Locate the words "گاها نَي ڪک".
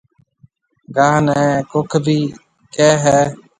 0.95-1.91